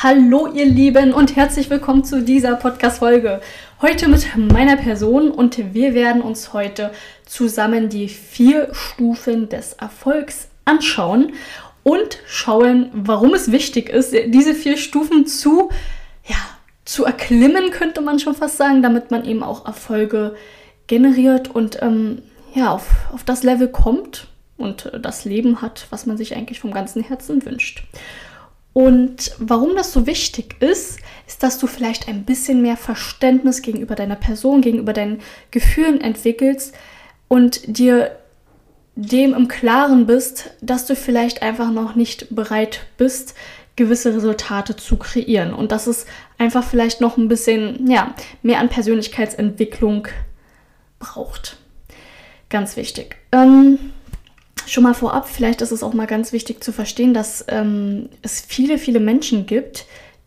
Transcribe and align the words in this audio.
Hallo 0.00 0.46
ihr 0.46 0.64
Lieben 0.64 1.12
und 1.12 1.34
herzlich 1.34 1.70
willkommen 1.70 2.04
zu 2.04 2.22
dieser 2.22 2.54
Podcast-Folge. 2.54 3.40
Heute 3.82 4.06
mit 4.06 4.28
meiner 4.36 4.76
Person 4.76 5.32
und 5.32 5.74
wir 5.74 5.92
werden 5.92 6.22
uns 6.22 6.52
heute 6.52 6.92
zusammen 7.26 7.88
die 7.88 8.08
vier 8.08 8.68
Stufen 8.72 9.48
des 9.48 9.72
Erfolgs 9.72 10.50
anschauen 10.64 11.32
und 11.82 12.20
schauen, 12.28 12.90
warum 12.92 13.34
es 13.34 13.50
wichtig 13.50 13.88
ist, 13.88 14.14
diese 14.26 14.54
vier 14.54 14.76
Stufen 14.76 15.26
zu, 15.26 15.70
ja, 16.28 16.36
zu 16.84 17.04
erklimmen, 17.04 17.72
könnte 17.72 18.00
man 18.00 18.20
schon 18.20 18.36
fast 18.36 18.56
sagen, 18.56 18.82
damit 18.82 19.10
man 19.10 19.24
eben 19.24 19.42
auch 19.42 19.66
Erfolge 19.66 20.36
generiert 20.86 21.52
und 21.52 21.82
ähm, 21.82 22.22
ja, 22.54 22.70
auf, 22.70 22.86
auf 23.12 23.24
das 23.24 23.42
Level 23.42 23.66
kommt 23.66 24.28
und 24.56 24.92
das 25.02 25.24
Leben 25.24 25.60
hat, 25.60 25.88
was 25.90 26.06
man 26.06 26.16
sich 26.16 26.36
eigentlich 26.36 26.60
vom 26.60 26.72
ganzen 26.72 27.02
Herzen 27.02 27.44
wünscht. 27.44 27.82
Und 28.72 29.32
warum 29.38 29.74
das 29.74 29.92
so 29.92 30.06
wichtig 30.06 30.56
ist, 30.60 31.00
ist, 31.26 31.42
dass 31.42 31.58
du 31.58 31.66
vielleicht 31.66 32.08
ein 32.08 32.24
bisschen 32.24 32.62
mehr 32.62 32.76
Verständnis 32.76 33.62
gegenüber 33.62 33.94
deiner 33.94 34.16
Person, 34.16 34.60
gegenüber 34.60 34.92
deinen 34.92 35.20
Gefühlen 35.50 36.00
entwickelst 36.00 36.74
und 37.28 37.78
dir 37.78 38.16
dem 38.94 39.32
im 39.32 39.48
Klaren 39.48 40.06
bist, 40.06 40.50
dass 40.60 40.86
du 40.86 40.96
vielleicht 40.96 41.42
einfach 41.42 41.70
noch 41.70 41.94
nicht 41.94 42.34
bereit 42.34 42.86
bist, 42.96 43.34
gewisse 43.76 44.14
Resultate 44.14 44.74
zu 44.74 44.96
kreieren 44.96 45.54
und 45.54 45.70
dass 45.70 45.86
es 45.86 46.04
einfach 46.36 46.64
vielleicht 46.64 47.00
noch 47.00 47.16
ein 47.16 47.28
bisschen 47.28 47.88
ja, 47.88 48.14
mehr 48.42 48.58
an 48.58 48.68
Persönlichkeitsentwicklung 48.68 50.08
braucht. 50.98 51.58
Ganz 52.48 52.76
wichtig. 52.76 53.16
Ähm, 53.30 53.78
Schon 54.68 54.82
mal 54.82 54.92
vorab, 54.92 55.26
vielleicht 55.26 55.62
ist 55.62 55.72
es 55.72 55.82
auch 55.82 55.94
mal 55.94 56.06
ganz 56.06 56.32
wichtig 56.32 56.62
zu 56.62 56.72
verstehen, 56.72 57.14
dass 57.14 57.42
ähm, 57.48 58.10
es 58.20 58.42
viele, 58.42 58.76
viele 58.76 59.00
Menschen 59.00 59.46
gibt, 59.46 59.86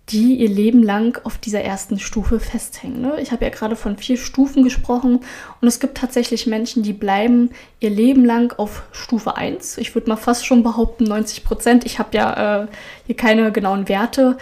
die 0.09 0.33
ihr 0.37 0.49
Leben 0.49 0.81
lang 0.81 1.19
auf 1.23 1.37
dieser 1.37 1.61
ersten 1.61 1.99
Stufe 1.99 2.39
festhängen. 2.39 3.01
Ne? 3.01 3.21
Ich 3.21 3.31
habe 3.31 3.45
ja 3.45 3.51
gerade 3.51 3.75
von 3.75 3.97
vier 3.97 4.17
Stufen 4.17 4.63
gesprochen 4.63 5.19
und 5.61 5.67
es 5.67 5.79
gibt 5.79 5.95
tatsächlich 5.95 6.47
Menschen, 6.47 6.81
die 6.81 6.91
bleiben 6.91 7.51
ihr 7.79 7.91
Leben 7.91 8.25
lang 8.25 8.51
auf 8.57 8.81
Stufe 8.91 9.37
1. 9.37 9.77
Ich 9.77 9.93
würde 9.93 10.09
mal 10.09 10.17
fast 10.17 10.43
schon 10.43 10.63
behaupten 10.63 11.03
90 11.03 11.43
Prozent. 11.43 11.85
Ich 11.85 11.99
habe 11.99 12.17
ja 12.17 12.63
äh, 12.63 12.67
hier 13.05 13.15
keine 13.15 13.51
genauen 13.51 13.87
Werte. 13.87 14.37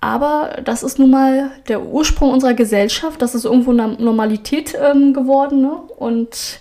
Aber 0.00 0.60
das 0.64 0.84
ist 0.84 1.00
nun 1.00 1.10
mal 1.10 1.50
der 1.66 1.82
Ursprung 1.82 2.30
unserer 2.30 2.54
Gesellschaft. 2.54 3.20
Das 3.20 3.34
ist 3.34 3.46
irgendwo 3.46 3.72
eine 3.72 3.88
Normalität 3.88 4.74
ähm, 4.80 5.12
geworden. 5.12 5.60
Ne? 5.60 5.72
Und 5.98 6.60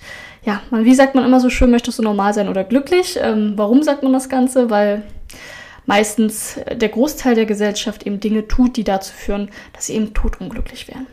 ja, 0.49 0.61
wie 0.71 0.95
sagt 0.95 1.13
man 1.13 1.25
immer 1.25 1.39
so 1.39 1.51
schön, 1.51 1.69
möchtest 1.69 1.99
du 1.99 2.03
normal 2.03 2.33
sein 2.33 2.49
oder 2.49 2.63
glücklich? 2.63 3.19
Ähm, 3.21 3.53
warum 3.55 3.83
sagt 3.83 4.01
man 4.01 4.13
das 4.13 4.29
Ganze? 4.29 4.71
Weil 4.71 5.03
meistens 5.85 6.59
der 6.73 6.89
Großteil 6.89 7.35
der 7.35 7.45
Gesellschaft 7.45 8.07
eben 8.07 8.19
Dinge 8.19 8.47
tut, 8.47 8.75
die 8.75 8.83
dazu 8.83 9.13
führen, 9.13 9.49
dass 9.73 9.85
sie 9.85 9.93
eben 9.93 10.15
totunglücklich 10.15 10.87
werden. 10.87 11.05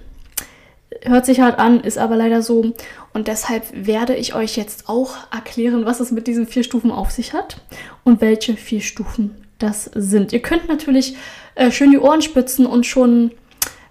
Hört 1.02 1.26
sich 1.26 1.40
hart 1.40 1.58
an, 1.58 1.80
ist 1.80 1.98
aber 1.98 2.16
leider 2.16 2.40
so. 2.40 2.72
Und 3.12 3.28
deshalb 3.28 3.64
werde 3.74 4.14
ich 4.16 4.34
euch 4.34 4.56
jetzt 4.56 4.88
auch 4.88 5.14
erklären, 5.30 5.84
was 5.84 6.00
es 6.00 6.12
mit 6.12 6.26
diesen 6.26 6.46
vier 6.46 6.64
Stufen 6.64 6.90
auf 6.90 7.10
sich 7.10 7.34
hat 7.34 7.58
und 8.04 8.22
welche 8.22 8.56
vier 8.56 8.80
Stufen 8.80 9.36
das 9.58 9.91
sind. 9.94 10.32
Ihr 10.32 10.41
könnt 10.41 10.66
natürlich 10.66 11.14
äh, 11.56 11.70
schön 11.70 11.91
die 11.91 11.98
Ohren 11.98 12.22
spitzen 12.22 12.64
und 12.64 12.86
schon 12.86 13.32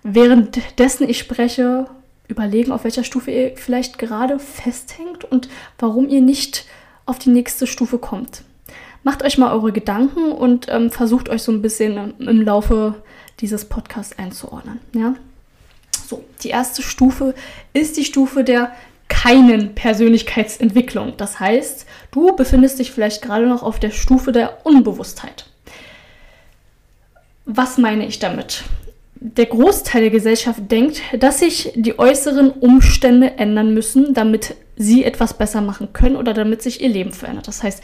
währenddessen 0.02 1.08
ich 1.08 1.20
spreche 1.20 1.86
überlegen, 2.28 2.72
auf 2.72 2.84
welcher 2.84 3.04
Stufe 3.04 3.32
ihr 3.32 3.58
vielleicht 3.58 3.98
gerade 3.98 4.40
festhängt 4.40 5.24
und 5.24 5.50
warum 5.80 6.10
ihr 6.10 6.22
nicht 6.22 6.66
auf 7.06 7.20
die 7.20 7.30
nächste 7.30 7.68
Stufe 7.68 7.98
kommt. 7.98 8.44
Macht 9.04 9.24
euch 9.24 9.38
mal 9.38 9.54
eure 9.54 9.72
Gedanken 9.72 10.32
und 10.32 10.68
ähm, 10.70 10.90
versucht 10.90 11.30
euch 11.30 11.44
so 11.44 11.52
ein 11.52 11.62
bisschen 11.62 12.20
im 12.20 12.42
Laufe 12.42 12.96
dieses 13.40 13.66
Podcasts 13.66 14.18
einzuordnen. 14.18 14.80
Ja? 14.94 15.14
So, 16.08 16.24
die 16.42 16.50
erste 16.50 16.82
Stufe 16.82 17.36
ist 17.74 17.98
die 17.98 18.06
Stufe 18.06 18.44
der 18.44 18.72
keinen 19.08 19.76
Persönlichkeitsentwicklung. 19.76 21.14
Das 21.18 21.40
heißt, 21.40 21.86
du 22.12 22.36
befindest 22.36 22.80
dich 22.80 22.92
vielleicht 22.92 23.22
gerade 23.22 23.48
noch 23.48 23.62
auf 23.62 23.80
der 23.80 23.92
Stufe 23.92 24.32
der 24.32 24.66
Unbewusstheit. 24.66 25.46
Was 27.46 27.78
meine 27.78 28.08
ich 28.08 28.18
damit? 28.18 28.64
Der 29.16 29.46
Großteil 29.46 30.02
der 30.02 30.12
Gesellschaft 30.12 30.70
denkt, 30.70 31.02
dass 31.20 31.40
sich 31.40 31.72
die 31.76 31.98
äußeren 31.98 32.52
Umstände 32.52 33.38
ändern 33.38 33.74
müssen, 33.74 34.14
damit 34.14 34.56
sie 34.76 35.06
etwas 35.06 35.34
besser 35.34 35.62
machen 35.62 35.94
können 35.94 36.18
oder 36.18 36.34
damit 36.34 36.62
sich 36.62 36.82
ihr 36.82 36.90
Leben 36.90 37.14
verändert. 37.14 37.48
Das 37.48 37.64
heißt, 37.64 37.82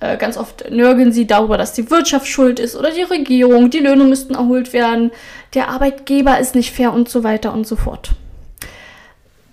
äh, 0.00 0.16
ganz 0.18 0.36
oft 0.36 0.70
nörgeln 0.70 1.12
sie 1.12 1.26
darüber, 1.26 1.56
dass 1.56 1.72
die 1.72 1.90
Wirtschaft 1.90 2.26
schuld 2.26 2.60
ist 2.60 2.76
oder 2.76 2.90
die 2.90 3.02
Regierung, 3.02 3.70
die 3.70 3.78
Löhne 3.78 4.04
müssten 4.04 4.34
erholt 4.34 4.72
werden, 4.72 5.10
der 5.54 5.68
Arbeitgeber 5.68 6.38
ist 6.38 6.54
nicht 6.54 6.74
fair 6.74 6.92
und 6.92 7.08
so 7.08 7.24
weiter 7.24 7.54
und 7.54 7.66
so 7.66 7.76
fort. 7.76 8.10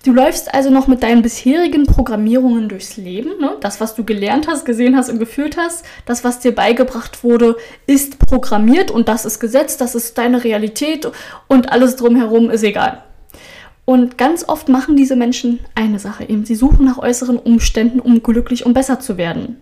Du 0.04 0.12
läufst 0.12 0.52
also 0.52 0.70
noch 0.70 0.88
mit 0.88 1.04
deinen 1.04 1.22
bisherigen 1.22 1.86
Programmierungen 1.86 2.68
durchs 2.68 2.96
Leben. 2.96 3.38
Ne? 3.40 3.56
Das, 3.60 3.80
was 3.80 3.94
du 3.94 4.04
gelernt 4.04 4.48
hast, 4.48 4.64
gesehen 4.64 4.96
hast 4.96 5.08
und 5.08 5.20
gefühlt 5.20 5.56
hast, 5.56 5.84
das, 6.06 6.24
was 6.24 6.40
dir 6.40 6.52
beigebracht 6.52 7.22
wurde, 7.22 7.56
ist 7.86 8.18
programmiert 8.18 8.90
und 8.90 9.08
das 9.08 9.24
ist 9.24 9.38
Gesetz, 9.38 9.76
das 9.76 9.94
ist 9.94 10.18
deine 10.18 10.42
Realität 10.42 11.08
und 11.46 11.70
alles 11.70 11.94
drumherum 11.94 12.50
ist 12.50 12.64
egal. 12.64 13.04
Und 13.84 14.18
ganz 14.18 14.48
oft 14.48 14.68
machen 14.68 14.96
diese 14.96 15.14
Menschen 15.14 15.60
eine 15.74 16.00
Sache 16.00 16.24
eben. 16.24 16.44
Sie 16.44 16.54
suchen 16.56 16.84
nach 16.84 16.98
äußeren 16.98 17.38
Umständen, 17.38 18.00
um 18.00 18.22
glücklich 18.22 18.66
und 18.66 18.74
besser 18.74 18.98
zu 18.98 19.16
werden. 19.16 19.60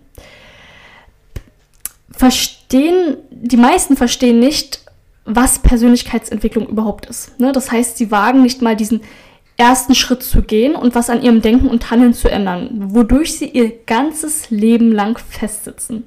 Verstehen, 2.11 3.17
die 3.29 3.57
meisten 3.57 3.95
verstehen 3.95 4.39
nicht, 4.39 4.81
was 5.25 5.59
Persönlichkeitsentwicklung 5.59 6.67
überhaupt 6.67 7.05
ist. 7.05 7.39
Ne? 7.39 7.51
Das 7.51 7.71
heißt, 7.71 7.97
sie 7.97 8.09
wagen 8.09 8.41
nicht 8.41 8.61
mal 8.61 8.75
diesen 8.75 9.01
ersten 9.61 9.93
Schritt 9.93 10.23
zu 10.23 10.41
gehen 10.41 10.75
und 10.75 10.95
was 10.95 11.09
an 11.11 11.21
ihrem 11.21 11.41
Denken 11.41 11.67
und 11.67 11.91
Handeln 11.91 12.13
zu 12.13 12.29
ändern, 12.29 12.69
wodurch 12.93 13.37
sie 13.37 13.45
ihr 13.45 13.71
ganzes 13.85 14.49
Leben 14.49 14.91
lang 14.91 15.19
festsitzen. 15.19 16.03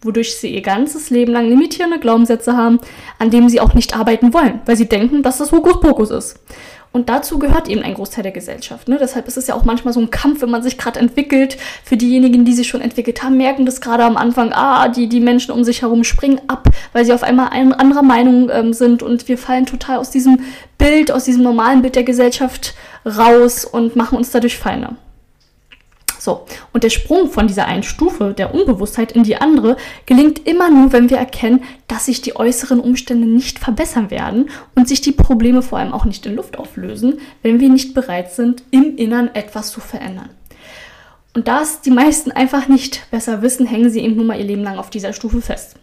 Wodurch 0.00 0.36
sie 0.36 0.54
ihr 0.54 0.62
ganzes 0.62 1.10
Leben 1.10 1.32
lang 1.32 1.48
limitierende 1.48 1.98
Glaubenssätze 1.98 2.56
haben, 2.56 2.78
an 3.18 3.30
denen 3.30 3.48
sie 3.48 3.60
auch 3.60 3.74
nicht 3.74 3.96
arbeiten 3.96 4.32
wollen, 4.32 4.60
weil 4.66 4.76
sie 4.76 4.88
denken, 4.88 5.22
dass 5.22 5.38
das 5.38 5.50
Hokuspokus 5.52 6.10
ist. 6.10 6.40
Und 6.92 7.08
dazu 7.08 7.38
gehört 7.38 7.68
eben 7.68 7.82
ein 7.82 7.94
Großteil 7.94 8.22
der 8.22 8.32
Gesellschaft. 8.32 8.86
Ne? 8.86 8.98
Deshalb 9.00 9.26
ist 9.26 9.38
es 9.38 9.46
ja 9.46 9.54
auch 9.54 9.64
manchmal 9.64 9.94
so 9.94 10.00
ein 10.00 10.10
Kampf, 10.10 10.42
wenn 10.42 10.50
man 10.50 10.62
sich 10.62 10.76
gerade 10.76 11.00
entwickelt. 11.00 11.56
Für 11.84 11.96
diejenigen, 11.96 12.44
die 12.44 12.52
sich 12.52 12.68
schon 12.68 12.82
entwickelt 12.82 13.22
haben, 13.22 13.38
merken 13.38 13.64
das 13.64 13.80
gerade 13.80 14.04
am 14.04 14.18
Anfang, 14.18 14.52
ah, 14.52 14.88
die, 14.88 15.08
die 15.08 15.20
Menschen 15.20 15.52
um 15.52 15.64
sich 15.64 15.80
herum 15.80 16.04
springen 16.04 16.40
ab, 16.48 16.68
weil 16.92 17.06
sie 17.06 17.14
auf 17.14 17.22
einmal 17.22 17.48
ein, 17.48 17.72
anderer 17.72 18.02
Meinung 18.02 18.50
ähm, 18.52 18.74
sind 18.74 19.02
und 19.02 19.26
wir 19.26 19.38
fallen 19.38 19.64
total 19.64 19.96
aus 19.96 20.10
diesem 20.10 20.40
Bild, 20.76 21.10
aus 21.10 21.24
diesem 21.24 21.42
normalen 21.42 21.80
Bild 21.80 21.96
der 21.96 22.04
Gesellschaft 22.04 22.74
raus 23.04 23.64
und 23.64 23.96
machen 23.96 24.18
uns 24.18 24.30
dadurch 24.30 24.58
feiner. 24.58 24.96
So, 26.22 26.46
und 26.72 26.84
der 26.84 26.90
Sprung 26.90 27.28
von 27.30 27.48
dieser 27.48 27.66
einen 27.66 27.82
Stufe 27.82 28.32
der 28.32 28.54
Unbewusstheit 28.54 29.10
in 29.10 29.24
die 29.24 29.38
andere 29.38 29.76
gelingt 30.06 30.46
immer 30.46 30.70
nur, 30.70 30.92
wenn 30.92 31.10
wir 31.10 31.16
erkennen, 31.16 31.64
dass 31.88 32.06
sich 32.06 32.22
die 32.22 32.36
äußeren 32.36 32.78
Umstände 32.78 33.26
nicht 33.26 33.58
verbessern 33.58 34.08
werden 34.12 34.48
und 34.76 34.86
sich 34.86 35.00
die 35.00 35.10
Probleme 35.10 35.62
vor 35.62 35.80
allem 35.80 35.92
auch 35.92 36.04
nicht 36.04 36.24
in 36.24 36.36
Luft 36.36 36.60
auflösen, 36.60 37.18
wenn 37.42 37.58
wir 37.58 37.68
nicht 37.68 37.92
bereit 37.92 38.30
sind, 38.30 38.62
im 38.70 38.96
Innern 38.96 39.30
etwas 39.34 39.72
zu 39.72 39.80
verändern. 39.80 40.30
Und 41.34 41.48
da 41.48 41.62
es 41.62 41.80
die 41.80 41.90
meisten 41.90 42.30
einfach 42.30 42.68
nicht 42.68 43.10
besser 43.10 43.42
wissen, 43.42 43.66
hängen 43.66 43.90
sie 43.90 44.00
eben 44.00 44.14
nun 44.14 44.26
mal 44.26 44.38
ihr 44.38 44.44
Leben 44.44 44.62
lang 44.62 44.78
auf 44.78 44.90
dieser 44.90 45.12
Stufe 45.12 45.42
fest. 45.42 45.74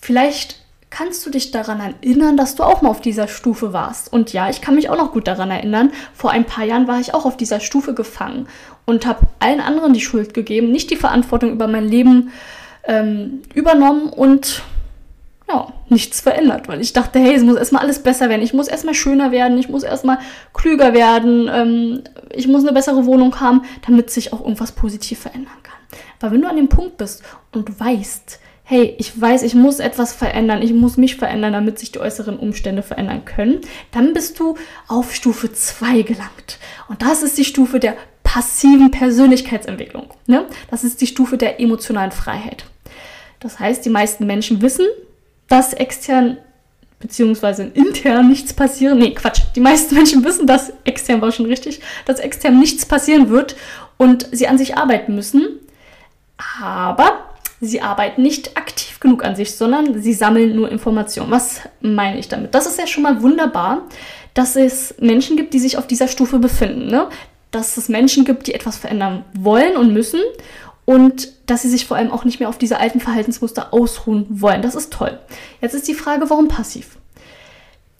Vielleicht 0.00 0.65
Kannst 0.96 1.26
du 1.26 1.30
dich 1.30 1.50
daran 1.50 1.78
erinnern, 1.78 2.38
dass 2.38 2.54
du 2.54 2.62
auch 2.62 2.80
mal 2.80 2.88
auf 2.88 3.02
dieser 3.02 3.28
Stufe 3.28 3.74
warst? 3.74 4.10
Und 4.10 4.32
ja, 4.32 4.48
ich 4.48 4.62
kann 4.62 4.76
mich 4.76 4.88
auch 4.88 4.96
noch 4.96 5.12
gut 5.12 5.28
daran 5.28 5.50
erinnern. 5.50 5.92
Vor 6.14 6.30
ein 6.30 6.46
paar 6.46 6.64
Jahren 6.64 6.88
war 6.88 6.98
ich 7.00 7.12
auch 7.12 7.26
auf 7.26 7.36
dieser 7.36 7.60
Stufe 7.60 7.92
gefangen 7.92 8.48
und 8.86 9.04
habe 9.04 9.26
allen 9.38 9.60
anderen 9.60 9.92
die 9.92 10.00
Schuld 10.00 10.32
gegeben, 10.32 10.72
nicht 10.72 10.90
die 10.90 10.96
Verantwortung 10.96 11.52
über 11.52 11.66
mein 11.66 11.86
Leben 11.86 12.32
ähm, 12.84 13.42
übernommen 13.52 14.08
und 14.08 14.62
ja, 15.50 15.70
nichts 15.90 16.22
verändert, 16.22 16.66
weil 16.66 16.80
ich 16.80 16.94
dachte, 16.94 17.18
hey, 17.18 17.34
es 17.34 17.42
muss 17.42 17.56
erstmal 17.56 17.82
alles 17.82 18.02
besser 18.02 18.30
werden, 18.30 18.40
ich 18.40 18.54
muss 18.54 18.66
erstmal 18.66 18.94
schöner 18.94 19.32
werden, 19.32 19.58
ich 19.58 19.68
muss 19.68 19.82
erstmal 19.82 20.18
klüger 20.54 20.94
werden, 20.94 21.50
ähm, 21.52 22.04
ich 22.34 22.48
muss 22.48 22.62
eine 22.62 22.72
bessere 22.72 23.04
Wohnung 23.04 23.38
haben, 23.38 23.66
damit 23.86 24.08
sich 24.08 24.32
auch 24.32 24.40
irgendwas 24.40 24.72
positiv 24.72 25.18
verändern 25.18 25.62
kann. 25.62 25.74
Aber 26.22 26.32
wenn 26.32 26.40
du 26.40 26.48
an 26.48 26.56
dem 26.56 26.70
Punkt 26.70 26.96
bist 26.96 27.22
und 27.52 27.78
weißt, 27.78 28.40
hey, 28.68 28.96
ich 28.98 29.18
weiß, 29.18 29.44
ich 29.44 29.54
muss 29.54 29.78
etwas 29.78 30.12
verändern, 30.12 30.60
ich 30.60 30.72
muss 30.72 30.96
mich 30.96 31.14
verändern, 31.14 31.52
damit 31.52 31.78
sich 31.78 31.92
die 31.92 32.00
äußeren 32.00 32.36
Umstände 32.36 32.82
verändern 32.82 33.24
können, 33.24 33.60
dann 33.92 34.12
bist 34.12 34.40
du 34.40 34.56
auf 34.88 35.14
Stufe 35.14 35.52
2 35.52 36.02
gelangt. 36.02 36.58
Und 36.88 37.00
das 37.00 37.22
ist 37.22 37.38
die 37.38 37.44
Stufe 37.44 37.78
der 37.78 37.94
passiven 38.24 38.90
Persönlichkeitsentwicklung. 38.90 40.12
Ne? 40.26 40.46
Das 40.68 40.82
ist 40.82 41.00
die 41.00 41.06
Stufe 41.06 41.38
der 41.38 41.60
emotionalen 41.60 42.10
Freiheit. 42.10 42.64
Das 43.38 43.60
heißt, 43.60 43.84
die 43.84 43.90
meisten 43.90 44.26
Menschen 44.26 44.60
wissen, 44.60 44.86
dass 45.46 45.72
extern 45.72 46.36
beziehungsweise 46.98 47.70
intern 47.72 48.28
nichts 48.28 48.52
passieren. 48.52 48.98
Nee, 48.98 49.14
Quatsch. 49.14 49.42
Die 49.54 49.60
meisten 49.60 49.94
Menschen 49.94 50.24
wissen, 50.24 50.48
dass 50.48 50.72
extern 50.82 51.20
war 51.20 51.30
schon 51.30 51.46
richtig, 51.46 51.80
dass 52.04 52.18
extern 52.18 52.58
nichts 52.58 52.84
passieren 52.84 53.30
wird 53.30 53.54
und 53.96 54.28
sie 54.32 54.48
an 54.48 54.58
sich 54.58 54.76
arbeiten 54.76 55.14
müssen. 55.14 55.60
Aber 56.60 57.35
sie 57.60 57.80
arbeiten 57.80 58.22
nicht 58.22 58.56
aktiv 58.56 59.00
genug 59.00 59.24
an 59.24 59.36
sich, 59.36 59.54
sondern 59.54 60.00
sie 60.00 60.12
sammeln 60.12 60.54
nur 60.54 60.70
Informationen. 60.70 61.30
Was 61.30 61.60
meine 61.80 62.18
ich 62.18 62.28
damit? 62.28 62.54
Das 62.54 62.66
ist 62.66 62.78
ja 62.78 62.86
schon 62.86 63.02
mal 63.02 63.22
wunderbar, 63.22 63.82
dass 64.34 64.56
es 64.56 64.94
Menschen 64.98 65.36
gibt, 65.36 65.54
die 65.54 65.58
sich 65.58 65.78
auf 65.78 65.86
dieser 65.86 66.08
Stufe 66.08 66.38
befinden. 66.38 66.88
Ne? 66.88 67.08
Dass 67.50 67.76
es 67.76 67.88
Menschen 67.88 68.24
gibt, 68.24 68.46
die 68.46 68.54
etwas 68.54 68.76
verändern 68.76 69.24
wollen 69.34 69.76
und 69.76 69.92
müssen 69.92 70.20
und 70.84 71.32
dass 71.46 71.62
sie 71.62 71.68
sich 71.68 71.86
vor 71.86 71.96
allem 71.96 72.10
auch 72.10 72.24
nicht 72.24 72.40
mehr 72.40 72.48
auf 72.48 72.58
diese 72.58 72.78
alten 72.78 73.00
Verhaltensmuster 73.00 73.72
ausruhen 73.72 74.26
wollen. 74.28 74.62
Das 74.62 74.74
ist 74.74 74.92
toll. 74.92 75.18
Jetzt 75.60 75.74
ist 75.74 75.88
die 75.88 75.94
Frage, 75.94 76.28
warum 76.30 76.48
passiv? 76.48 76.98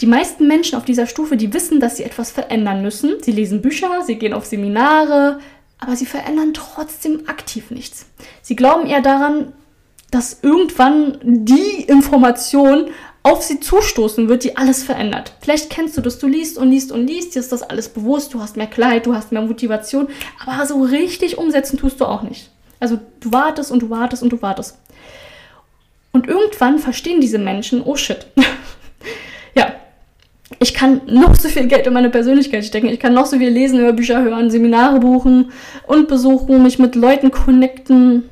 Die 0.01 0.07
meisten 0.07 0.47
Menschen 0.47 0.77
auf 0.77 0.85
dieser 0.85 1.07
Stufe, 1.07 1.39
die 1.39 1.55
wissen, 1.55 1.81
dass 1.81 1.97
sie 1.97 2.05
etwas 2.05 2.31
verändern 2.31 2.83
müssen. 2.83 3.15
Sie 3.23 3.33
lesen 3.33 3.63
Bücher, 3.63 4.03
sie 4.07 4.17
gehen 4.17 4.35
auf 4.35 4.45
Seminare, 4.45 5.39
aber 5.79 5.97
sie 5.97 6.07
verändern 6.07 6.55
trotzdem 6.55 7.29
aktiv 7.29 7.71
nichts. 7.71 8.07
Sie 8.43 8.57
glauben 8.57 8.87
eher 8.87 9.03
daran, 9.03 9.53
dass 10.11 10.39
irgendwann 10.43 11.19
die 11.23 11.83
Information 11.83 12.91
auf 13.23 13.43
sie 13.43 13.59
zustoßen 13.59 14.29
wird, 14.29 14.45
die 14.45 14.57
alles 14.57 14.85
verändert. 14.85 15.33
Vielleicht 15.41 15.69
kennst 15.69 15.97
du 15.97 16.01
das, 16.01 16.19
du 16.19 16.29
liest 16.29 16.59
und 16.59 16.71
liest 16.71 16.93
und 16.93 17.07
liest, 17.09 17.35
dir 17.35 17.41
ist 17.41 17.51
das 17.51 17.65
alles 17.65 17.89
bewusst, 17.89 18.33
du 18.33 18.41
hast 18.41 18.57
mehr 18.57 18.69
Klarheit, 18.69 19.05
du 19.05 19.15
hast 19.15 19.33
mehr 19.33 19.43
Motivation, 19.43 20.09
aber 20.45 20.65
so 20.65 20.81
richtig 20.83 21.37
umsetzen 21.37 21.77
tust 21.77 22.01
du 22.01 22.05
auch 22.05 22.23
nicht. 22.23 22.51
Also 22.79 23.01
du 23.21 23.33
wartest 23.33 23.73
und 23.73 23.81
du 23.81 23.91
wartest 23.91 24.23
und 24.23 24.31
du 24.31 24.43
wartest. 24.43 24.79
Und 26.13 26.29
irgendwann 26.29 26.79
verstehen 26.79 27.21
diese 27.21 27.39
Menschen, 27.39 27.83
oh 27.83 27.97
shit. 27.97 28.27
ich 30.61 30.75
kann 30.75 31.03
noch 31.07 31.35
so 31.35 31.49
viel 31.49 31.67
Geld 31.67 31.87
in 31.87 31.93
meine 31.93 32.11
Persönlichkeit 32.11 32.65
stecken. 32.65 32.89
Ich 32.89 33.01
kann 33.01 33.15
noch 33.15 33.27
so 33.27 33.39
viel 33.39 33.49
lesen, 33.49 33.81
Hörbücher 33.81 34.23
hören, 34.23 34.51
Seminare 34.51 35.01
buchen 35.01 35.51
und 35.87 36.09
besuchen, 36.09 36.63
mich 36.63 36.79
mit 36.79 36.95
Leuten 36.95 37.31
connecten. 37.31 38.29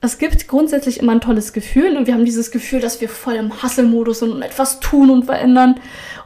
Es 0.00 0.18
gibt 0.18 0.48
grundsätzlich 0.48 1.00
immer 1.00 1.12
ein 1.12 1.20
tolles 1.20 1.52
Gefühl 1.52 1.96
und 1.96 2.06
wir 2.06 2.14
haben 2.14 2.24
dieses 2.24 2.50
Gefühl, 2.50 2.80
dass 2.80 3.00
wir 3.00 3.08
voll 3.08 3.34
im 3.34 3.62
Hustle-Modus 3.62 4.20
sind 4.20 4.30
und 4.30 4.42
etwas 4.42 4.80
tun 4.80 5.10
und 5.10 5.24
verändern 5.24 5.76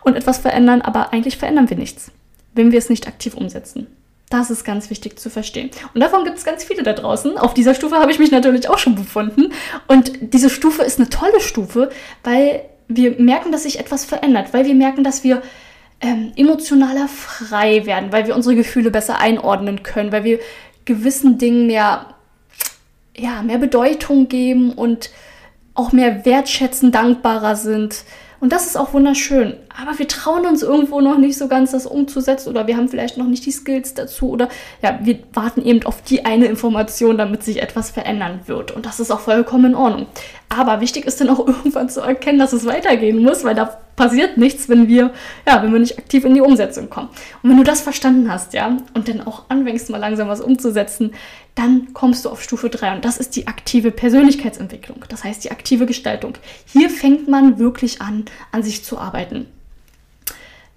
und 0.03 0.17
etwas 0.17 0.39
verändern, 0.39 0.83
aber 0.83 1.13
eigentlich 1.13 1.37
verändern 1.37 1.69
wir 1.69 1.77
nichts, 1.77 2.11
wenn 2.55 2.73
wir 2.73 2.79
es 2.79 2.89
nicht 2.89 3.07
aktiv 3.07 3.35
umsetzen. 3.35 3.87
Das 4.29 4.51
ist 4.51 4.65
ganz 4.65 4.91
wichtig 4.91 5.19
zu 5.19 5.31
verstehen. 5.31 5.71
Und 5.95 6.01
davon 6.01 6.25
gibt 6.25 6.37
es 6.37 6.45
ganz 6.45 6.65
viele 6.65 6.83
da 6.83 6.95
draußen. 6.95 7.39
Auf 7.39 7.55
dieser 7.55 7.75
Stufe 7.75 7.97
habe 7.97 8.11
ich 8.11 8.19
mich 8.19 8.33
natürlich 8.33 8.69
auch 8.69 8.79
schon 8.79 8.97
befunden. 8.97 9.53
Und 9.87 10.11
diese 10.21 10.51
Stufe 10.51 10.83
ist 10.83 10.99
eine 10.99 11.09
tolle 11.09 11.41
Stufe, 11.41 11.91
weil 12.25 12.63
wir 12.88 13.21
merken, 13.21 13.53
dass 13.53 13.65
sich 13.65 13.79
etwas 13.79 14.05
verändert, 14.05 14.53
weil 14.53 14.65
wir 14.67 14.75
merken, 14.75 15.05
dass 15.05 15.25
wir 15.25 15.43
ähm, 16.00 16.33
emotionaler 16.37 17.09
frei 17.09 17.87
werden, 17.87 18.12
weil 18.12 18.27
wir 18.27 18.37
unsere 18.37 18.55
Gefühle 18.55 18.91
besser 18.91 19.19
einordnen 19.19 19.83
können, 19.83 20.12
weil 20.12 20.25
wir 20.25 20.38
gewissen 20.85 21.38
Dingen 21.38 21.67
mehr, 21.67 22.15
ja, 23.17 23.43
mehr 23.43 23.59
Bedeutung 23.59 24.29
geben 24.29 24.73
und 24.73 25.11
auch 25.75 25.93
mehr 25.93 26.25
wertschätzen, 26.25 26.93
dankbarer 26.93 27.56
sind. 27.56 28.05
Und 28.41 28.53
das 28.53 28.67
ist 28.67 28.77
auch 28.77 28.93
wunderschön. 28.93 29.55
Aber 29.81 29.99
wir 29.99 30.08
trauen 30.08 30.46
uns 30.46 30.62
irgendwo 30.62 31.00
noch 31.00 31.19
nicht 31.19 31.37
so 31.37 31.49
ganz, 31.49 31.73
das 31.73 31.87
umzusetzen 31.87 32.49
oder 32.49 32.67
wir 32.67 32.76
haben 32.76 32.88
vielleicht 32.88 33.19
noch 33.19 33.26
nicht 33.26 33.44
die 33.44 33.50
Skills 33.50 33.94
dazu 33.94 34.31
oder 34.31 34.49
ja, 34.82 34.99
wir 35.02 35.19
warten 35.34 35.62
eben 35.62 35.84
auf 35.84 36.02
die 36.02 36.25
eine 36.25 36.46
Information, 36.46 37.19
damit 37.19 37.43
sich 37.43 37.61
etwas 37.62 37.90
verändern 37.90 38.40
wird. 38.46 38.70
Und 38.70 38.87
das 38.87 39.00
ist 39.00 39.11
auch 39.11 39.20
vollkommen 39.20 39.67
in 39.67 39.75
Ordnung. 39.75 40.06
Aber 40.49 40.81
wichtig 40.81 41.05
ist 41.05 41.20
dann 41.20 41.28
auch 41.28 41.38
irgendwann 41.46 41.88
zu 41.90 42.00
erkennen, 42.00 42.38
dass 42.38 42.52
es 42.52 42.64
weitergehen 42.64 43.23
muss, 43.23 43.44
weil 43.44 43.55
da 43.55 43.78
passiert 43.96 44.37
nichts, 44.37 44.69
wenn 44.69 44.88
wir, 44.88 45.12
ja, 45.46 45.62
wenn 45.62 45.73
wir 45.73 45.81
nicht 45.81 45.99
aktiv 45.99 46.25
in 46.25 46.34
die 46.34 46.40
Umsetzung 46.40 46.88
kommen. 46.88 47.08
Und 47.43 47.50
wenn 47.50 47.56
du 47.56 47.64
das 47.64 47.81
verstanden 47.81 48.31
hast, 48.31 48.55
ja, 48.55 48.76
und 48.94 49.08
dann 49.08 49.22
auch 49.22 49.44
anfängst, 49.49 49.90
mal 49.90 49.99
langsam 49.99 50.29
was 50.29 50.40
umzusetzen, 50.40 51.12
dann 51.55 51.93
kommst 51.94 52.25
du 52.25 52.31
auf 52.31 52.43
Stufe 52.43 52.69
3 52.69 52.96
und 52.96 53.05
das 53.05 53.17
ist 53.17 53.34
die 53.37 53.46
aktive 53.46 53.90
Persönlichkeitsentwicklung. 53.90 55.05
Das 55.08 55.25
heißt 55.25 55.43
die 55.44 55.50
aktive 55.50 55.87
Gestaltung. 55.87 56.34
Hier 56.67 56.90
fängt 56.90 57.29
man 57.29 57.58
wirklich 57.58 58.02
an, 58.02 58.26
an 58.52 58.62
sich 58.62 58.84
zu 58.84 58.99
arbeiten. 58.99 59.46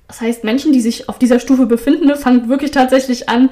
Das 0.10 0.22
heißt, 0.22 0.44
Menschen, 0.44 0.74
die 0.74 0.82
sich 0.82 1.08
auf 1.08 1.20
dieser 1.20 1.40
Stufe 1.40 1.68
befinden, 1.68 2.14
fangen 2.16 2.50
wirklich 2.50 2.72
tatsächlich 2.72 3.30
an, 3.30 3.52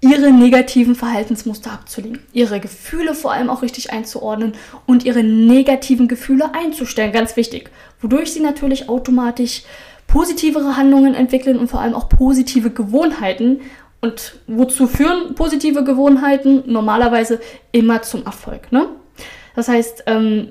ihre 0.00 0.32
negativen 0.32 0.96
Verhaltensmuster 0.96 1.72
abzulegen, 1.72 2.18
ihre 2.32 2.58
Gefühle 2.58 3.14
vor 3.14 3.32
allem 3.32 3.48
auch 3.48 3.62
richtig 3.62 3.92
einzuordnen 3.92 4.54
und 4.84 5.04
ihre 5.04 5.22
negativen 5.22 6.08
Gefühle 6.08 6.54
einzustellen, 6.54 7.12
ganz 7.12 7.36
wichtig, 7.36 7.70
wodurch 8.00 8.32
sie 8.32 8.40
natürlich 8.40 8.88
automatisch 8.88 9.62
positivere 10.08 10.76
Handlungen 10.76 11.14
entwickeln 11.14 11.56
und 11.56 11.68
vor 11.68 11.80
allem 11.80 11.94
auch 11.94 12.08
positive 12.08 12.70
Gewohnheiten. 12.70 13.60
Und 14.00 14.40
wozu 14.48 14.88
führen 14.88 15.36
positive 15.36 15.84
Gewohnheiten? 15.84 16.64
Normalerweise 16.66 17.40
immer 17.70 18.02
zum 18.02 18.26
Erfolg. 18.26 18.72
Ne? 18.72 18.88
Das 19.54 19.68
heißt, 19.68 20.02
ähm, 20.06 20.48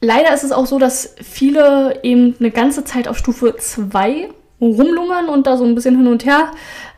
leider 0.00 0.34
ist 0.34 0.44
es 0.44 0.52
auch 0.52 0.66
so, 0.66 0.78
dass 0.78 1.14
viele 1.22 2.00
eben 2.02 2.34
eine 2.38 2.50
ganze 2.50 2.84
Zeit 2.84 3.08
auf 3.08 3.18
Stufe 3.18 3.56
2 3.56 4.28
rumlungern 4.60 5.28
und 5.28 5.46
da 5.46 5.56
so 5.56 5.64
ein 5.64 5.74
bisschen 5.74 5.96
hin 5.96 6.06
und 6.06 6.24
her 6.24 6.52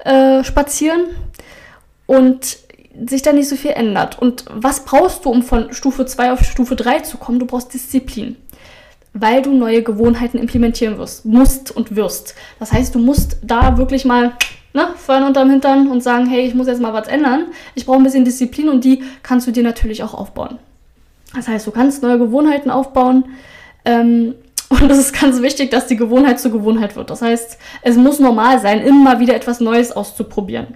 äh, 0.04 0.44
spazieren 0.44 1.06
und 2.06 2.58
sich 3.06 3.22
da 3.22 3.32
nicht 3.32 3.48
so 3.48 3.56
viel 3.56 3.72
ändert. 3.72 4.18
Und 4.18 4.44
was 4.50 4.84
brauchst 4.84 5.24
du, 5.24 5.30
um 5.30 5.42
von 5.42 5.72
Stufe 5.72 6.06
2 6.06 6.32
auf 6.32 6.44
Stufe 6.44 6.76
3 6.76 7.00
zu 7.00 7.18
kommen? 7.18 7.38
Du 7.38 7.46
brauchst 7.46 7.74
Disziplin. 7.74 8.36
Weil 9.12 9.42
du 9.42 9.52
neue 9.52 9.82
Gewohnheiten 9.82 10.38
implementieren 10.38 10.98
wirst, 10.98 11.24
musst 11.24 11.74
und 11.74 11.96
wirst. 11.96 12.34
Das 12.58 12.72
heißt, 12.72 12.94
du 12.94 12.98
musst 12.98 13.38
da 13.42 13.78
wirklich 13.78 14.04
mal 14.04 14.32
ne, 14.74 14.88
Feuern 14.96 15.24
unterm 15.24 15.50
Hintern 15.50 15.90
und 15.90 16.02
sagen, 16.02 16.26
hey, 16.26 16.46
ich 16.46 16.54
muss 16.54 16.66
jetzt 16.66 16.82
mal 16.82 16.92
was 16.92 17.08
ändern. 17.08 17.46
Ich 17.74 17.86
brauche 17.86 17.96
ein 17.96 18.04
bisschen 18.04 18.26
Disziplin 18.26 18.68
und 18.68 18.84
die 18.84 19.02
kannst 19.22 19.46
du 19.46 19.52
dir 19.52 19.62
natürlich 19.62 20.02
auch 20.02 20.12
aufbauen. 20.12 20.58
Das 21.34 21.48
heißt, 21.48 21.66
du 21.66 21.70
kannst 21.70 22.02
neue 22.02 22.18
Gewohnheiten 22.18 22.70
aufbauen. 22.70 23.24
Ähm, 23.84 24.34
und 24.68 24.90
es 24.90 24.98
ist 24.98 25.20
ganz 25.20 25.40
wichtig, 25.42 25.70
dass 25.70 25.86
die 25.86 25.96
Gewohnheit 25.96 26.40
zur 26.40 26.50
Gewohnheit 26.50 26.96
wird. 26.96 27.10
Das 27.10 27.22
heißt, 27.22 27.58
es 27.82 27.96
muss 27.96 28.18
normal 28.18 28.60
sein, 28.60 28.80
immer 28.80 29.20
wieder 29.20 29.34
etwas 29.34 29.60
Neues 29.60 29.92
auszuprobieren. 29.92 30.74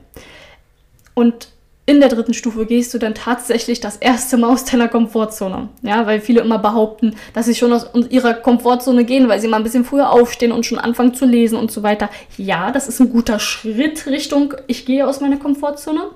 Und 1.15 1.49
in 1.87 1.99
der 1.99 2.09
dritten 2.09 2.35
Stufe 2.35 2.67
gehst 2.67 2.95
du 2.95 2.99
dann 2.99 3.17
tatsächlich 3.17 3.81
das 3.81 3.97
erste 3.97 4.37
Mal 4.37 4.53
aus 4.53 4.65
deiner 4.65 4.87
Komfortzone. 4.87 5.71
Ja, 5.83 6.07
weil 6.07 6.21
viele 6.21 6.41
immer 6.41 6.59
behaupten, 6.59 7.17
dass 7.35 7.47
sie 7.47 7.55
schon 7.57 7.73
aus 7.73 7.87
ihrer 8.11 8.35
Komfortzone 8.35 9.05
gehen, 9.05 9.29
weil 9.29 9.41
sie 9.41 9.49
mal 9.49 9.57
ein 9.57 9.65
bisschen 9.65 9.85
früher 9.85 10.11
aufstehen 10.13 10.53
und 10.53 10.65
schon 10.65 10.79
anfangen 10.79 11.15
zu 11.15 11.27
lesen 11.27 11.59
und 11.59 11.73
so 11.73 11.83
weiter. 11.83 12.09
Ja, 12.37 12.71
das 12.71 12.87
ist 12.87 13.01
ein 13.01 13.11
guter 13.11 13.41
Schritt 13.41 14.07
Richtung, 14.07 14.55
ich 14.69 14.87
gehe 14.87 15.05
aus 15.05 15.21
meiner 15.21 15.39
Komfortzone. 15.39 16.11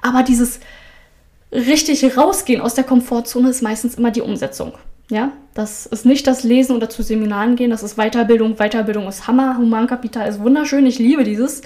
Aber 0.00 0.22
dieses 0.22 0.60
richtig 1.56 2.16
rausgehen 2.16 2.60
aus 2.60 2.74
der 2.74 2.84
Komfortzone 2.84 3.50
ist 3.50 3.62
meistens 3.62 3.96
immer 3.96 4.10
die 4.10 4.20
Umsetzung. 4.20 4.74
Ja, 5.08 5.32
das 5.54 5.86
ist 5.86 6.04
nicht 6.04 6.26
das 6.26 6.42
Lesen 6.42 6.76
oder 6.76 6.90
zu 6.90 7.02
Seminaren 7.02 7.56
gehen, 7.56 7.70
das 7.70 7.82
ist 7.82 7.96
Weiterbildung. 7.96 8.56
Weiterbildung 8.56 9.06
ist 9.08 9.26
Hammer, 9.26 9.56
Humankapital 9.56 10.28
ist 10.28 10.40
wunderschön, 10.40 10.84
ich 10.86 10.98
liebe 10.98 11.24
dieses. 11.24 11.62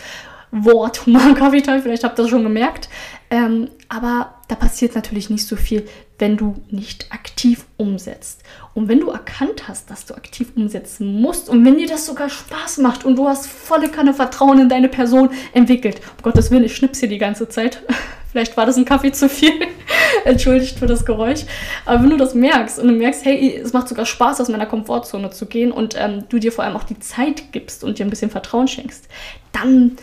Wort 0.52 1.06
Humankapital, 1.06 1.80
vielleicht 1.80 2.04
habt 2.04 2.18
ihr 2.18 2.22
das 2.22 2.30
schon 2.30 2.42
gemerkt. 2.42 2.88
Ähm, 3.30 3.70
aber 3.88 4.34
da 4.50 4.56
passiert 4.56 4.96
natürlich 4.96 5.30
nicht 5.30 5.46
so 5.46 5.54
viel, 5.54 5.86
wenn 6.18 6.36
du 6.36 6.56
nicht 6.70 7.12
aktiv 7.12 7.66
umsetzt. 7.76 8.42
Und 8.74 8.88
wenn 8.88 8.98
du 8.98 9.10
erkannt 9.10 9.68
hast, 9.68 9.90
dass 9.90 10.06
du 10.06 10.14
aktiv 10.14 10.48
umsetzen 10.56 11.20
musst 11.20 11.48
und 11.48 11.64
wenn 11.64 11.78
dir 11.78 11.86
das 11.86 12.06
sogar 12.06 12.28
Spaß 12.28 12.78
macht 12.78 13.04
und 13.04 13.16
du 13.16 13.28
hast 13.28 13.46
volle 13.46 13.88
Kanne 13.88 14.12
Vertrauen 14.12 14.58
in 14.58 14.68
deine 14.68 14.88
Person 14.88 15.30
entwickelt, 15.52 16.00
um 16.16 16.22
Gottes 16.22 16.50
Willen, 16.50 16.64
ich 16.64 16.74
schnips 16.74 16.98
hier 16.98 17.08
die 17.08 17.18
ganze 17.18 17.48
Zeit. 17.48 17.82
Vielleicht 18.32 18.56
war 18.56 18.66
das 18.66 18.76
ein 18.76 18.84
Kaffee 18.84 19.12
zu 19.12 19.28
viel. 19.28 19.52
Entschuldigt 20.24 20.78
für 20.78 20.86
das 20.86 21.04
Geräusch. 21.04 21.40
Aber 21.84 22.02
wenn 22.02 22.10
du 22.10 22.16
das 22.16 22.34
merkst 22.34 22.78
und 22.78 22.88
du 22.88 22.94
merkst, 22.94 23.24
hey, 23.24 23.56
es 23.56 23.72
macht 23.72 23.88
sogar 23.88 24.06
Spaß, 24.06 24.40
aus 24.40 24.48
meiner 24.48 24.66
Komfortzone 24.66 25.30
zu 25.30 25.46
gehen 25.46 25.72
und 25.72 25.96
ähm, 25.98 26.24
du 26.28 26.38
dir 26.38 26.52
vor 26.52 26.64
allem 26.64 26.76
auch 26.76 26.84
die 26.84 26.98
Zeit 26.98 27.52
gibst 27.52 27.82
und 27.82 27.98
dir 27.98 28.06
ein 28.06 28.10
bisschen 28.10 28.30
Vertrauen 28.30 28.68
schenkst, 28.68 29.06
dann 29.52 29.96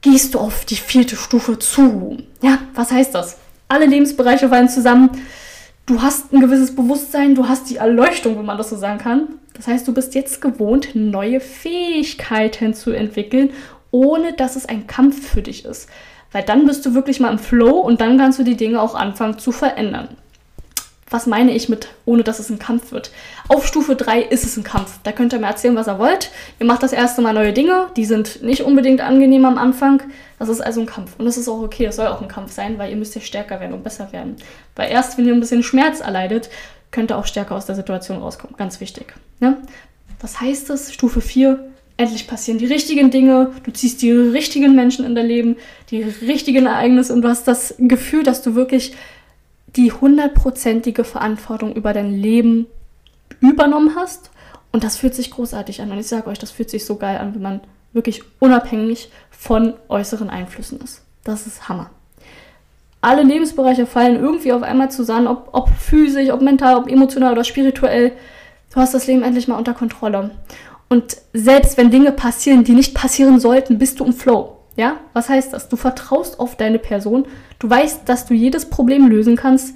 gehst 0.00 0.34
du 0.34 0.38
auf 0.38 0.64
die 0.64 0.76
vierte 0.76 1.16
Stufe 1.16 1.58
zu. 1.58 2.18
Ja, 2.42 2.58
was 2.74 2.90
heißt 2.90 3.14
das? 3.14 3.38
Alle 3.68 3.86
Lebensbereiche 3.86 4.48
fallen 4.48 4.68
zusammen. 4.68 5.10
Du 5.84 6.02
hast 6.02 6.32
ein 6.32 6.40
gewisses 6.40 6.74
Bewusstsein, 6.74 7.34
du 7.34 7.48
hast 7.48 7.68
die 7.70 7.76
Erleuchtung, 7.76 8.38
wenn 8.38 8.46
man 8.46 8.58
das 8.58 8.70
so 8.70 8.76
sagen 8.76 8.98
kann. 8.98 9.28
Das 9.54 9.66
heißt, 9.66 9.86
du 9.86 9.92
bist 9.92 10.14
jetzt 10.14 10.40
gewohnt, 10.40 10.94
neue 10.94 11.40
Fähigkeiten 11.40 12.74
zu 12.74 12.92
entwickeln, 12.92 13.50
ohne 13.90 14.32
dass 14.32 14.56
es 14.56 14.66
ein 14.66 14.86
Kampf 14.86 15.28
für 15.28 15.42
dich 15.42 15.64
ist. 15.64 15.88
Weil 16.32 16.42
dann 16.42 16.66
bist 16.66 16.84
du 16.86 16.94
wirklich 16.94 17.20
mal 17.20 17.32
im 17.32 17.38
Flow 17.38 17.80
und 17.80 18.00
dann 18.00 18.18
kannst 18.18 18.38
du 18.38 18.42
die 18.42 18.56
Dinge 18.56 18.80
auch 18.80 18.94
anfangen 18.94 19.38
zu 19.38 19.52
verändern. 19.52 20.08
Was 21.10 21.26
meine 21.26 21.52
ich 21.52 21.68
mit, 21.68 21.88
ohne 22.04 22.22
dass 22.22 22.38
es 22.38 22.50
ein 22.50 22.58
Kampf 22.58 22.92
wird? 22.92 23.10
Auf 23.48 23.66
Stufe 23.66 23.96
3 23.96 24.22
ist 24.22 24.44
es 24.44 24.56
ein 24.56 24.64
Kampf. 24.64 24.98
Da 25.02 25.12
könnt 25.12 25.32
ihr 25.32 25.38
mir 25.38 25.46
erzählen, 25.46 25.76
was 25.76 25.88
ihr 25.88 25.98
wollt. 25.98 26.30
Ihr 26.58 26.66
macht 26.66 26.82
das 26.82 26.92
erste 26.92 27.22
Mal 27.22 27.32
neue 27.32 27.52
Dinge, 27.52 27.86
die 27.96 28.04
sind 28.04 28.42
nicht 28.42 28.62
unbedingt 28.62 29.00
angenehm 29.00 29.44
am 29.44 29.58
Anfang. 29.58 30.02
Das 30.38 30.48
ist 30.48 30.60
also 30.60 30.80
ein 30.80 30.86
Kampf. 30.86 31.12
Und 31.18 31.24
das 31.24 31.36
ist 31.36 31.48
auch 31.48 31.62
okay, 31.62 31.86
das 31.86 31.96
soll 31.96 32.06
auch 32.08 32.20
ein 32.20 32.28
Kampf 32.28 32.52
sein, 32.52 32.78
weil 32.78 32.90
ihr 32.90 32.96
müsst 32.96 33.14
ja 33.14 33.20
stärker 33.20 33.60
werden 33.60 33.72
und 33.72 33.84
besser 33.84 34.12
werden. 34.12 34.36
Weil 34.76 34.90
erst, 34.90 35.16
wenn 35.16 35.26
ihr 35.26 35.32
ein 35.32 35.40
bisschen 35.40 35.62
Schmerz 35.62 36.00
erleidet, 36.00 36.50
könnt 36.90 37.10
ihr 37.10 37.16
auch 37.16 37.26
stärker 37.26 37.54
aus 37.54 37.66
der 37.66 37.74
Situation 37.74 38.18
rauskommen. 38.18 38.56
Ganz 38.56 38.80
wichtig. 38.80 39.14
Ne? 39.40 39.56
Was 40.20 40.40
heißt 40.40 40.68
das? 40.68 40.92
Stufe 40.92 41.20
4, 41.20 41.58
endlich 41.96 42.26
passieren 42.26 42.58
die 42.58 42.66
richtigen 42.66 43.10
Dinge, 43.10 43.52
du 43.64 43.72
ziehst 43.72 44.02
die 44.02 44.12
richtigen 44.12 44.74
Menschen 44.74 45.04
in 45.04 45.14
dein 45.14 45.26
Leben, 45.26 45.56
die 45.90 46.02
richtigen 46.02 46.66
Ereignisse 46.66 47.12
und 47.12 47.22
du 47.22 47.28
hast 47.28 47.46
das 47.46 47.74
Gefühl, 47.78 48.22
dass 48.22 48.40
du 48.40 48.54
wirklich 48.54 48.94
die 49.76 49.92
hundertprozentige 49.92 51.04
Verantwortung 51.04 51.74
über 51.74 51.92
dein 51.92 52.12
Leben 52.12 52.66
übernommen 53.40 53.94
hast. 53.96 54.30
Und 54.72 54.84
das 54.84 54.96
fühlt 54.96 55.14
sich 55.14 55.30
großartig 55.30 55.80
an. 55.80 55.90
Und 55.90 55.98
ich 55.98 56.08
sage 56.08 56.28
euch, 56.28 56.38
das 56.38 56.50
fühlt 56.50 56.70
sich 56.70 56.84
so 56.84 56.96
geil 56.96 57.18
an, 57.18 57.34
wenn 57.34 57.42
man 57.42 57.60
wirklich 57.92 58.22
unabhängig 58.38 59.10
von 59.30 59.74
äußeren 59.88 60.30
Einflüssen 60.30 60.80
ist. 60.80 61.02
Das 61.24 61.46
ist 61.46 61.68
Hammer. 61.68 61.90
Alle 63.00 63.22
Lebensbereiche 63.22 63.86
fallen 63.86 64.16
irgendwie 64.16 64.52
auf 64.52 64.62
einmal 64.62 64.90
zusammen, 64.90 65.28
ob, 65.28 65.50
ob 65.52 65.68
physisch, 65.70 66.30
ob 66.30 66.42
mental, 66.42 66.76
ob 66.76 66.90
emotional 66.90 67.32
oder 67.32 67.44
spirituell. 67.44 68.12
Du 68.72 68.80
hast 68.80 68.92
das 68.92 69.06
Leben 69.06 69.22
endlich 69.22 69.48
mal 69.48 69.56
unter 69.56 69.74
Kontrolle. 69.74 70.30
Und 70.88 71.18
selbst 71.32 71.76
wenn 71.76 71.90
Dinge 71.90 72.12
passieren, 72.12 72.64
die 72.64 72.72
nicht 72.72 72.94
passieren 72.94 73.40
sollten, 73.40 73.78
bist 73.78 74.00
du 74.00 74.04
im 74.04 74.12
Flow. 74.12 74.57
Ja, 74.78 75.00
was 75.12 75.28
heißt 75.28 75.52
das? 75.52 75.68
Du 75.68 75.74
vertraust 75.74 76.38
auf 76.38 76.54
deine 76.56 76.78
Person, 76.78 77.26
du 77.58 77.68
weißt, 77.68 78.08
dass 78.08 78.26
du 78.26 78.34
jedes 78.34 78.70
Problem 78.70 79.08
lösen 79.08 79.34
kannst, 79.34 79.74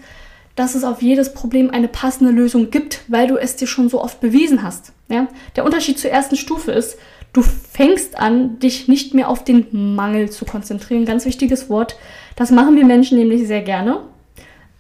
dass 0.55 0.77
es 0.77 0.85
auf 0.85 1.03
jedes 1.03 1.35
Problem 1.35 1.71
eine 1.71 1.89
passende 1.89 2.31
Lösung 2.31 2.71
gibt, 2.71 3.01
weil 3.09 3.27
du 3.27 3.37
es 3.37 3.57
dir 3.57 3.67
schon 3.67 3.89
so 3.89 4.01
oft 4.01 4.21
bewiesen 4.21 4.63
hast. 4.63 4.93
Ja? 5.09 5.27
Der 5.57 5.65
Unterschied 5.65 5.99
zur 5.99 6.13
ersten 6.13 6.37
Stufe 6.37 6.71
ist, 6.71 6.99
du 7.33 7.43
fängst 7.43 8.17
an, 8.17 8.61
dich 8.61 8.87
nicht 8.87 9.13
mehr 9.13 9.29
auf 9.29 9.43
den 9.43 9.97
Mangel 9.97 10.31
zu 10.31 10.45
konzentrieren. 10.45 11.05
Ganz 11.05 11.25
wichtiges 11.25 11.69
Wort. 11.69 11.97
Das 12.37 12.53
machen 12.53 12.77
wir 12.77 12.85
Menschen 12.87 13.19
nämlich 13.19 13.49
sehr 13.49 13.63
gerne. 13.63 14.03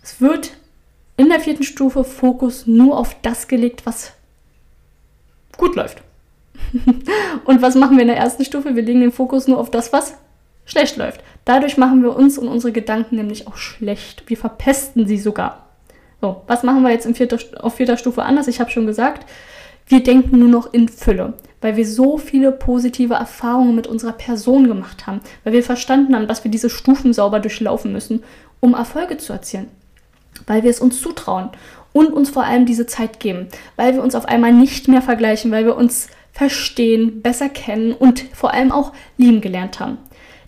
Es 0.05 0.21
wird 0.21 0.53
in 1.17 1.31
der 1.31 1.41
vierten 1.41 1.65
Stufe 1.65 2.05
Fokus 2.05 2.69
nur 2.69 2.97
auf 2.97 3.17
das 3.23 3.49
gelegt, 3.49 3.87
was 3.87 4.13
gut 5.57 5.75
läuft. 5.75 6.01
und 7.45 7.63
was 7.63 7.75
machen 7.75 7.97
wir 7.97 8.03
in 8.03 8.09
der 8.09 8.17
ersten 8.17 8.45
Stufe? 8.45 8.75
Wir 8.75 8.83
legen 8.83 9.01
den 9.01 9.13
Fokus 9.13 9.49
nur 9.49 9.59
auf 9.59 9.71
das, 9.71 9.93
was 9.93 10.15
schlecht 10.65 10.97
läuft. 10.97 11.23
Dadurch 11.45 11.77
machen 11.77 12.03
wir 12.03 12.17
uns 12.17 12.39
und 12.39 12.49
unsere 12.49 12.73
Gedanken 12.73 13.17
nämlich 13.17 13.47
auch 13.47 13.57
schlecht. 13.57 14.25
Wir 14.27 14.37
verpesten 14.37 15.07
sie 15.07 15.19
sogar. 15.19 15.67
So, 16.21 16.43
was 16.47 16.63
machen 16.63 16.83
wir 16.83 16.91
jetzt 16.91 17.07
in 17.07 17.15
vierter, 17.15 17.39
auf 17.61 17.75
vierter 17.75 17.97
Stufe 17.97 18.23
anders? 18.23 18.47
Ich 18.47 18.61
habe 18.61 18.71
schon 18.71 18.87
gesagt, 18.87 19.27
wir 19.89 20.03
denken 20.03 20.39
nur 20.39 20.49
noch 20.49 20.73
in 20.73 20.89
Fülle, 20.89 21.35
weil 21.61 21.77
wir 21.77 21.87
so 21.87 22.17
viele 22.17 22.53
positive 22.53 23.15
Erfahrungen 23.15 23.75
mit 23.75 23.89
unserer 23.89 24.13
Person 24.13 24.69
gemacht 24.69 25.07
haben, 25.07 25.21
weil 25.43 25.53
wir 25.53 25.65
verstanden 25.65 26.15
haben, 26.15 26.29
dass 26.29 26.45
wir 26.45 26.51
diese 26.51 26.71
Stufen 26.71 27.13
sauber 27.13 27.41
durchlaufen 27.41 27.93
müssen, 27.93 28.23
um 28.61 28.75
Erfolge 28.75 29.19
zu 29.19 29.33
erzielen, 29.33 29.69
weil 30.47 30.63
wir 30.63 30.71
es 30.71 30.81
uns 30.81 31.01
zutrauen 31.01 31.51
und 31.93 32.13
uns 32.13 32.31
vor 32.31 32.45
allem 32.45 32.67
diese 32.67 32.87
Zeit 32.87 33.19
geben, 33.19 33.49
weil 33.77 33.95
wir 33.95 34.03
uns 34.03 34.15
auf 34.15 34.27
einmal 34.27 34.53
nicht 34.53 34.87
mehr 34.87 35.03
vergleichen, 35.03 35.51
weil 35.51 35.65
wir 35.65 35.77
uns 35.77 36.07
verstehen, 36.33 37.23
besser 37.23 37.49
kennen 37.49 37.93
und 37.93 38.25
vor 38.33 38.53
allem 38.53 38.73
auch 38.73 38.93
lieben 39.17 39.41
gelernt 39.41 39.81
haben. 39.81 39.99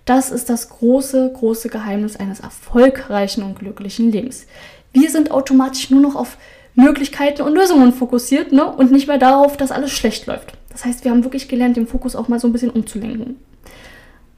Das 0.04 0.30
ist 0.30 0.50
das 0.50 0.68
große, 0.68 1.32
große 1.34 1.68
Geheimnis 1.68 2.16
eines 2.16 2.40
erfolgreichen 2.40 3.42
und 3.42 3.58
glücklichen 3.58 4.12
Lebens. 4.12 4.46
Wir 4.92 5.10
sind 5.10 5.30
automatisch 5.30 5.90
nur 5.90 6.00
noch 6.00 6.14
auf 6.14 6.36
Möglichkeiten 6.74 7.42
und 7.42 7.54
Lösungen 7.54 7.92
fokussiert 7.92 8.52
ne? 8.52 8.66
und 8.66 8.90
nicht 8.90 9.06
mehr 9.06 9.18
darauf, 9.18 9.56
dass 9.56 9.72
alles 9.72 9.92
schlecht 9.92 10.26
läuft. 10.26 10.52
Das 10.70 10.84
heißt, 10.84 11.04
wir 11.04 11.10
haben 11.10 11.24
wirklich 11.24 11.48
gelernt, 11.48 11.76
den 11.76 11.86
Fokus 11.86 12.16
auch 12.16 12.28
mal 12.28 12.40
so 12.40 12.48
ein 12.48 12.52
bisschen 12.52 12.70
umzulenken. 12.70 13.36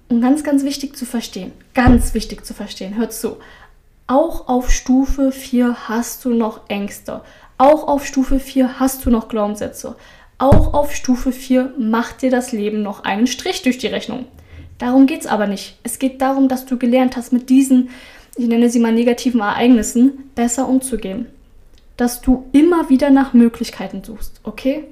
Und 0.09 0.21
ganz, 0.21 0.45
ganz 0.45 0.63
wichtig 0.63 0.97
zu 0.97 1.05
verstehen, 1.05 1.53
ganz 1.75 2.15
wichtig 2.15 2.45
zu 2.45 2.55
verstehen, 2.55 2.97
hört 2.97 3.13
zu, 3.13 3.39
auch 4.07 4.47
auf 4.47 4.71
Stufe 4.71 5.33
4 5.33 5.89
hast 5.89 6.25
du 6.25 6.31
noch 6.31 6.61
Ängste. 6.69 7.23
Auch 7.59 7.89
auf 7.89 8.07
Stufe 8.07 8.39
4 8.39 8.79
hast 8.79 9.05
du 9.05 9.11
noch 9.11 9.29
Glaubenssätze. 9.29 9.97
Auch 10.39 10.75
auf 10.75 10.95
Stufe 10.95 11.33
4 11.33 11.75
macht 11.79 12.23
dir 12.23 12.31
das 12.31 12.53
Leben 12.53 12.83
noch 12.83 13.05
einen 13.05 13.27
Strich 13.27 13.63
durch 13.63 13.79
die 13.79 13.87
Rechnung. 13.87 14.27
Darum 14.79 15.07
geht 15.07 15.21
es 15.21 15.27
aber 15.27 15.47
nicht. 15.47 15.79
Es 15.83 15.99
geht 15.99 16.21
darum, 16.21 16.49
dass 16.49 16.67
du 16.67 16.77
gelernt 16.77 17.17
hast, 17.17 17.33
mit 17.33 17.49
diesen, 17.49 17.89
ich 18.37 18.47
nenne 18.47 18.69
sie 18.69 18.79
mal 18.79 18.93
negativen 18.93 19.41
Ereignissen, 19.41 20.31
besser 20.35 20.69
umzugehen. 20.69 21.27
Dass 21.97 22.21
du 22.21 22.45
immer 22.53 22.91
wieder 22.91 23.09
nach 23.09 23.33
Möglichkeiten 23.33 24.05
suchst, 24.05 24.41
okay? 24.43 24.85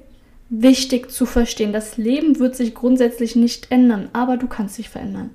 Wichtig 0.49 1.11
zu 1.11 1.27
verstehen, 1.27 1.73
das 1.73 1.97
Leben 1.97 2.39
wird 2.39 2.55
sich 2.55 2.73
grundsätzlich 2.73 3.35
nicht 3.35 3.71
ändern, 3.71 4.09
aber 4.13 4.37
du 4.37 4.47
kannst 4.47 4.79
dich 4.79 4.89
verändern. 4.89 5.29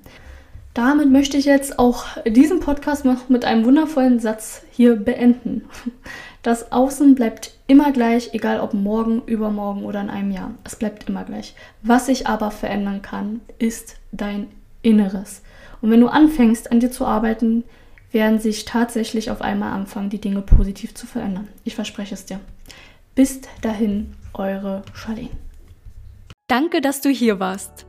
Damit 0.73 1.09
möchte 1.09 1.37
ich 1.37 1.45
jetzt 1.45 1.79
auch 1.79 2.05
diesen 2.25 2.61
Podcast 2.61 3.03
noch 3.03 3.27
mit 3.27 3.43
einem 3.43 3.65
wundervollen 3.65 4.19
Satz 4.19 4.63
hier 4.71 4.95
beenden. 4.95 5.63
Das 6.43 6.71
Außen 6.71 7.13
bleibt 7.13 7.53
immer 7.67 7.91
gleich, 7.91 8.33
egal 8.33 8.61
ob 8.61 8.73
morgen, 8.73 9.21
übermorgen 9.25 9.83
oder 9.83 10.01
in 10.01 10.09
einem 10.09 10.31
Jahr. 10.31 10.55
Es 10.63 10.75
bleibt 10.75 11.07
immer 11.07 11.23
gleich. 11.23 11.53
Was 11.83 12.07
sich 12.07 12.27
aber 12.27 12.49
verändern 12.49 13.01
kann, 13.01 13.41
ist 13.59 13.97
dein 14.11 14.47
Inneres. 14.81 15.43
Und 15.81 15.91
wenn 15.91 16.01
du 16.01 16.07
anfängst, 16.07 16.71
an 16.71 16.79
dir 16.79 16.91
zu 16.91 17.05
arbeiten, 17.05 17.63
werden 18.11 18.39
sich 18.39 18.65
tatsächlich 18.65 19.31
auf 19.31 19.41
einmal 19.41 19.71
anfangen, 19.73 20.09
die 20.09 20.19
Dinge 20.19 20.41
positiv 20.41 20.95
zu 20.95 21.05
verändern. 21.05 21.47
Ich 21.63 21.75
verspreche 21.75 22.15
es 22.15 22.25
dir. 22.25 22.39
Bis 23.15 23.41
dahin, 23.61 24.15
eure 24.33 24.83
Charlene. 24.93 25.29
Danke, 26.47 26.81
dass 26.81 27.01
du 27.01 27.09
hier 27.09 27.39
warst. 27.39 27.85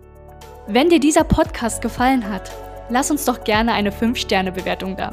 Wenn 0.68 0.90
dir 0.90 1.00
dieser 1.00 1.24
Podcast 1.24 1.82
gefallen 1.82 2.28
hat, 2.28 2.52
lass 2.88 3.10
uns 3.10 3.24
doch 3.24 3.42
gerne 3.44 3.72
eine 3.72 3.90
5-Sterne-Bewertung 3.90 4.96
da. 4.96 5.12